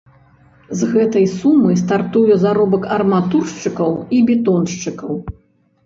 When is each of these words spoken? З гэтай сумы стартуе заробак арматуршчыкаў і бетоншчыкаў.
З 0.79 0.87
гэтай 0.93 1.25
сумы 1.33 1.75
стартуе 1.83 2.35
заробак 2.47 2.83
арматуршчыкаў 2.99 3.91
і 4.15 4.27
бетоншчыкаў. 4.27 5.13